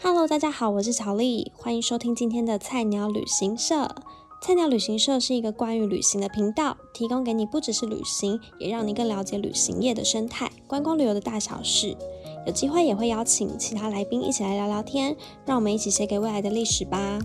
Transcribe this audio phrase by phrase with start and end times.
[0.00, 3.96] Hello，大家好，我是乔丽，欢迎收听今天的菜鸟旅行社。
[4.40, 11.96] 菜鸟旅行社是一个关于旅行的频道，提供给你不只是旅行，也让你更了解旅行业的生态、观光旅游的大小事。
[12.46, 17.18] 有机会也会邀请其他来宾一起来聊聊天，让我们一起写给未来的历史吧。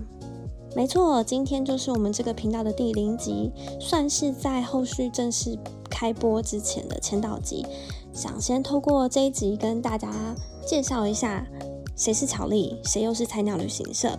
[0.74, 5.56] 没错，今天就是我们这个频道的第零集，算是在后续正式
[5.88, 7.64] 开播之前的前导集。
[8.12, 10.12] 想先透过这一集跟大家
[10.66, 11.46] 介绍一下。
[11.96, 12.80] 谁是巧丽？
[12.84, 14.18] 谁又是菜鸟旅行社？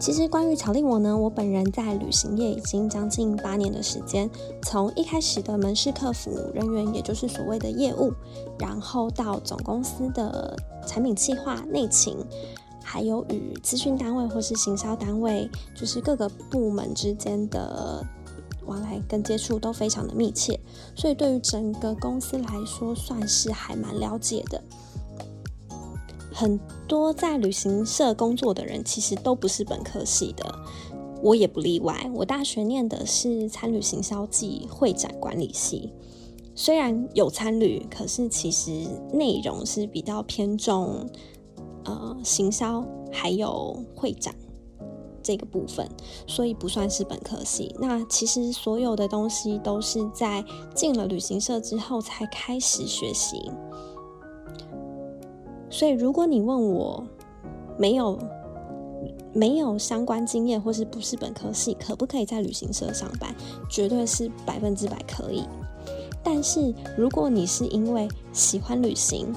[0.00, 4.30] 其实关于巧丽我呢，我本人在旅行业已经将近八年的时间，
[4.62, 8.12] 从一开始的门市客服人员，也就是所谓的业务，
[8.58, 10.56] 然后到总公司的
[10.86, 12.16] 产品计划、内勤，
[12.82, 18.04] 还有与资讯单位或是行销单位，就是各个部门之间的
[18.66, 20.58] 往来跟接触都非常的密切，
[20.94, 24.62] 所以对于整个公司来说，算是还蛮了解的。
[26.38, 30.54] 很多在旅行社工作的人，其实都不是本科系的，
[31.20, 32.08] 我也不例外。
[32.14, 35.92] 我大学念的是参旅行销暨会展管理系，
[36.54, 38.70] 虽然有参旅，可是其实
[39.12, 41.10] 内容是比较偏重
[41.84, 44.32] 呃行销还有会展
[45.20, 45.90] 这个部分，
[46.28, 47.74] 所以不算是本科系。
[47.80, 53.50] 那其实所有的东西都是在进了旅行社之后才开始学习。
[55.70, 57.04] 所以，如果你问我
[57.78, 58.18] 没有
[59.32, 63.34] 没有相关经验，或是不是本科系，可不可以在旅行社上班？
[63.68, 65.44] 绝对是百分之百可以。
[66.22, 69.32] 但是，如果你是因为喜欢旅行，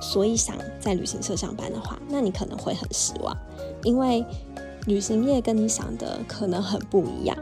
[0.00, 3.36] 所以想在旅行社上班的话，那你可能会很失望，
[3.82, 4.24] 因为
[4.86, 7.36] 旅行业跟你想的可能很不一样。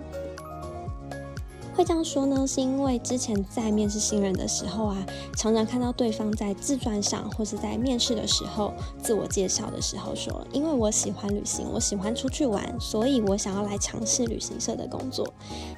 [1.74, 5.04] 会这样说呢，是因为之前在面试新人的时候啊，
[5.36, 15.26] 常常看到对方在自传上或是在面试的时候自我介绍的时候说：“因为我喜欢旅行，我喜欢出去玩，所以我想要来尝试旅行社的工作。”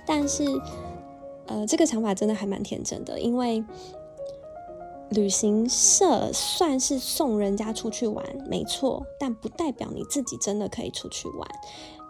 [0.06, 0.44] 但是，
[1.46, 3.64] 呃，这个想法真的还蛮天真的，因为
[5.08, 11.48] 旅行社算是送人家出去玩，没错，但不代表你自己真的可以出去玩。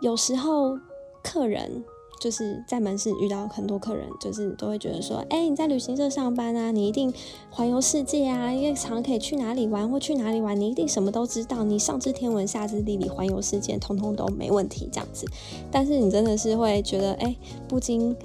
[0.00, 0.76] 有时候
[1.22, 1.84] 客人。
[2.19, 7.12] 就是在门市遇到很多客人，就是都会觉得说，哎，你在旅行社上班啊，你一定
[7.50, 15.26] 环游世界啊，因为常可以去哪里玩或去哪里玩，你一定什么都知道，你上知天文下知地理，环游世界通通都没问题这样子。
[15.71, 17.37] 但是你真的是会觉得，哎，
[17.69, 18.16] 不禁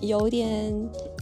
[0.00, 0.74] 有点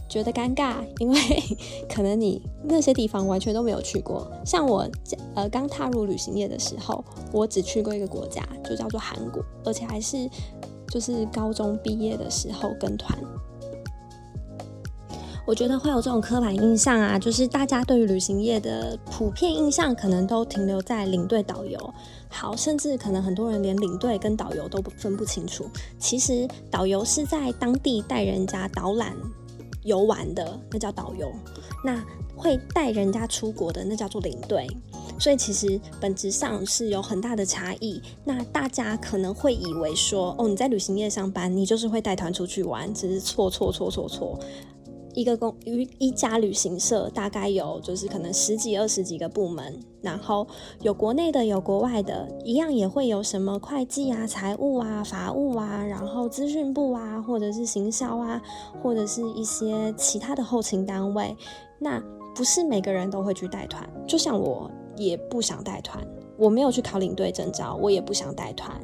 [0.07, 1.19] 觉得尴尬，因为
[1.93, 4.25] 可能你那些地方完全都没有去过。
[4.45, 4.87] 像我
[5.35, 7.03] 呃刚踏入旅行业的时候，
[7.33, 10.29] 我只去过一个国家，就叫做韩国，而且还是。
[10.91, 13.17] 就是高中毕业的时候跟团，
[15.47, 21.93] 我觉得会有这种刻板印象啊，就是大家对于旅行业的普遍印象可能都停留在领队导游，
[22.27, 25.65] 好，甚至可能很多人连领队跟导游都分不清楚。
[25.97, 29.15] 其实导游是在当地带人家导览
[29.83, 31.27] 游玩的，那叫导游；
[31.85, 32.03] 那
[32.35, 34.67] 会带人家出国的，那叫做领队。
[35.21, 38.01] 所以其实本质上是有很大的差异。
[38.25, 44.39] 那大家可能会以为说，哦，你在旅行业上班，你就是会带团出去玩，只是错错错错错。
[45.13, 50.47] 一个公一一家旅行社大概有就是可能十几二十几个部门，然后
[50.81, 58.41] 有国内的有国外的，一样也会有什么会计啊、财务啊、法务啊，然后资讯部啊，或者是行销啊，
[58.81, 61.37] 或者是一些其他的后勤单位。
[61.77, 62.01] 那
[62.33, 64.71] 不是每个人都会去带团，就像我。
[64.95, 66.05] 也不想带团，
[66.37, 68.79] 我没有去考领队证照，我也不想带团。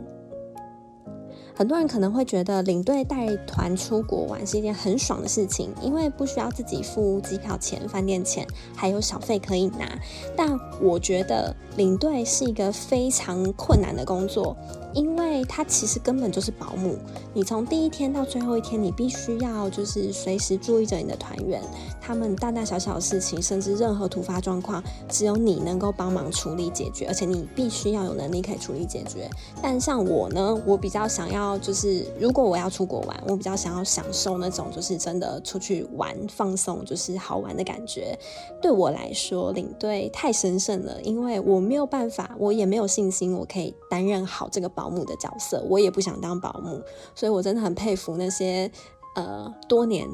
[1.55, 9.99] 很多人可能会觉得领队带团出国玩是一件很爽的事情，因为不需要自己付机票钱、饭店钱，还有小费可以拿。
[10.35, 14.55] 但我觉得领队是一个非常困难的工作。
[14.97, 16.97] 因为他其实根本就是保姆，
[17.31, 21.61] 你从第一天到最后一天，你必须要就是随时注意着你的团员，
[22.01, 29.29] 他们大大小小的事情，甚至任何突发状况，只有你能够帮忙处理解决，而且你必须要有能力可以处理解决。
[29.61, 38.17] 但像我呢，我比较想要就是，如果我要出国玩，我比较想要享受那种就是真的出去玩放松，就是好玩的感觉。
[38.59, 44.71] 对我来说，领队太神圣了，因为我没有办法，我也没有信心，我可以担任好这个。
[44.77, 46.81] 保保姆的角色，我也不想当保姆，
[47.13, 48.71] 所以我真的很佩服那些
[49.15, 50.07] 呃多年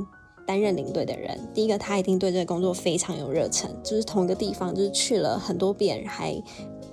[0.47, 1.39] 担任领队的人。
[1.53, 6.41] 第一个，他一定对这个工作非常有热忱，就是同一个地方，就是去了很多遍，还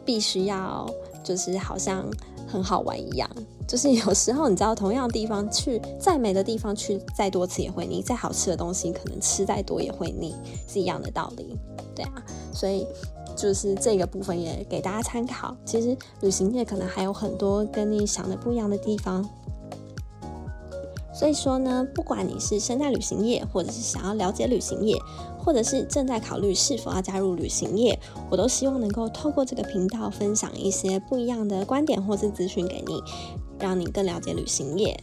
[0.05, 0.87] 必须要
[1.25, 2.05] 就是好像
[2.47, 3.29] 很好玩一样。
[3.67, 10.35] 就是有时候你知道，同样的地方去再美的地方去再多次也会腻，再好吃的东西可能吃再多也会腻，
[10.69, 11.56] 是一样的道理。
[11.94, 12.23] 对啊，
[12.53, 12.87] 所以
[13.37, 15.56] 就是这个部分也给大家参考。
[15.65, 19.29] 其实旅行业可能还有很多跟你想的不一样的地方。
[21.12, 24.97] 所以说呢，不管你是身在旅行业，或者是想要了解旅行业，
[25.38, 27.99] 或者是正在考虑是否要加入旅行业，
[28.31, 33.03] 我都希望能够透过这个频道分享一些不一样的观点或是资讯给你，
[33.59, 34.99] 让你更了解旅行业。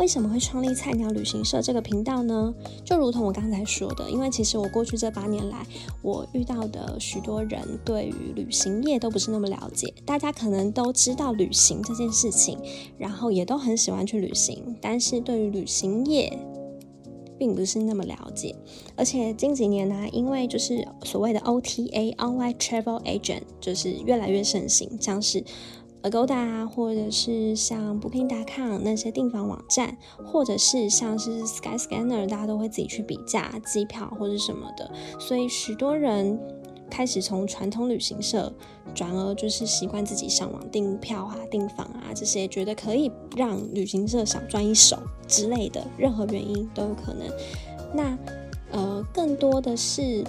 [0.00, 2.54] 为什么会创立菜鸟旅行社这个频道呢？
[2.86, 5.62] 就如同我刚才说的，因为其实我过去这八年来，
[6.00, 9.92] 我遇到的许多人对于旅行业都不是那么了解。
[10.06, 12.58] 大家可能都知道旅行这件事情，
[12.96, 16.32] 然后也都很喜欢去旅行，但是对于旅行业
[17.38, 18.56] 并不是那么了解。
[18.96, 25.44] 而且近几年呢，因为就是所谓的 OTA（Online Travel Agent） 就是越来越盛行，像是。
[26.02, 36.40] Agoda 啊或者是像 Booking.com 那些订房网站，或者是像是 Skyscanner，大家都会自己去比价机票或者什么的，所以许多人
[36.88, 38.52] 开始从传统旅行社
[38.94, 44.96] 转而就是习惯自己上网订票啊、订房啊这些，觉得可以让旅行社少赚一手
[45.28, 47.28] 之类的，任何原因都有可能。
[47.94, 48.18] 那
[48.72, 50.24] 呃，更多的是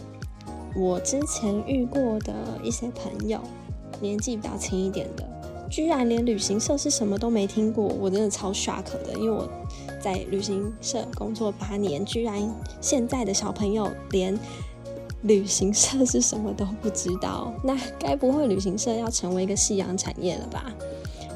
[0.76, 3.40] 我之前遇过的一些朋友，
[4.02, 5.41] 年纪比较轻一点的。
[5.72, 9.14] 居然连旅行社是什么都没听过，我真的超 shock 的。
[9.16, 9.50] 因为我
[10.02, 14.38] 在旅行社工作八年，居然现在的小朋友连
[15.22, 20.72] 旅行社是什么都不知道，那该不会旅行社要成为一个夕阳产业了吧？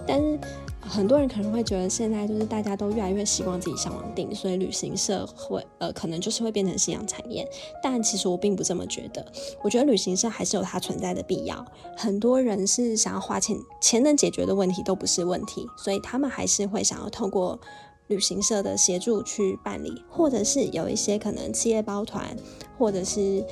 [0.06, 0.38] 但是。
[0.88, 7.48] 很多人可能会觉得现在就是大家都越来越希望自己上网订，所以旅行社会呃可能就是会变成夕阳产业。
[7.84, 9.26] 但其实我并不这么觉得，
[9.64, 11.66] 我觉得旅行社还是有它存在的必要。
[11.98, 17.60] 很多人是想要花钱，钱能解决的问题都不是问题，所以他们还是会想要透过
[18.08, 22.36] 旅行社的协助去办理，或者是有一些可能企业包团，
[22.78, 23.44] 或者是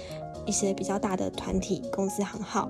[0.46, 2.70] 一些比较大的团体公司行号。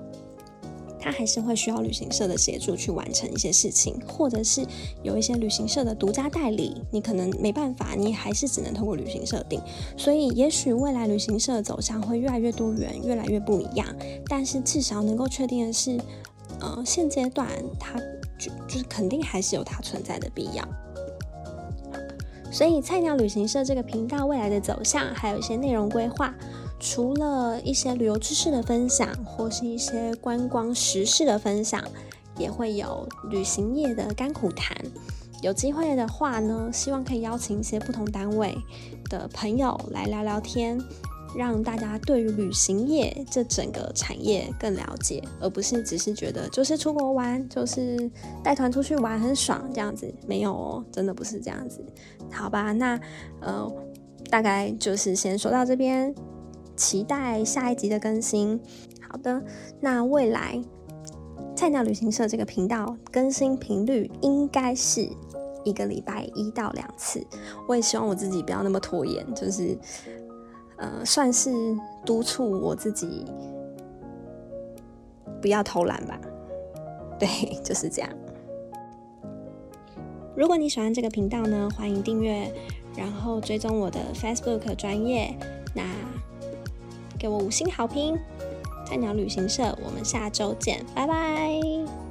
[1.04, 4.66] 他还是会需要旅行社的协助去完成一些事情，或者是
[5.02, 9.60] 有一些旅行社的独家代理，你可能没办法，你还是只能通过旅行社订。
[9.98, 13.86] 所以，也许未来旅行社的走向会越来越多元，越来越不一样。
[14.28, 16.00] 但是，至少能够确定的是，
[16.60, 17.46] 呃，现阶段
[17.78, 18.00] 它
[18.38, 20.66] 就就是肯定还是有它存在的必要。
[22.50, 26.34] 所以，菜鸟旅行社这个频道未来的走向，还有一些内容规划。
[26.84, 31.82] 除了一些旅游知识的分享，或是一些观光时事的分享，
[32.36, 34.76] 也会有旅行业的甘苦谈。
[35.40, 38.54] 有机会的话呢，希望可以邀请一些不同单位
[39.08, 40.78] 的朋友来聊聊天，
[41.34, 48.10] 让大家对于旅行业这整个产业更了解，而不是只是觉得就是出国玩，就是
[48.42, 50.14] 带团出去玩很爽这样子。
[50.26, 51.82] 没有哦，真的不是这样子。
[52.30, 53.00] 好吧，那
[53.40, 53.72] 呃，
[54.28, 56.14] 大概就是先说到这边。
[56.76, 58.60] 期待下一集的更新。
[59.08, 59.42] 好的，
[59.80, 60.60] 那未来
[61.54, 65.08] 菜鸟旅行社这个频道更新频率应该是
[65.64, 67.24] 一个礼拜一到两次。
[67.68, 69.78] 我也希望我自己不要那么拖延，就是
[70.76, 71.52] 呃，算是
[72.04, 73.24] 督促我自己
[75.40, 76.20] 不要偷懒吧。
[77.20, 77.28] 对，
[77.62, 78.10] 就是这样。
[80.36, 82.52] 如果你喜欢这个频道呢，欢迎订阅，
[82.96, 85.32] 然后追踪我的 Facebook 专业。
[85.72, 85.84] 那
[87.24, 88.18] 给我五星好评，
[88.84, 92.03] 菜鸟旅行社，我们下周见，拜拜。